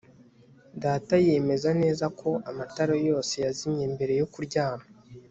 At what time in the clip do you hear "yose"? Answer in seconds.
3.07-3.33